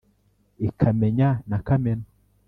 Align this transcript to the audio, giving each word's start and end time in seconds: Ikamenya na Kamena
Ikamenya 0.67 1.29
na 1.49 1.57
Kamena 1.65 2.05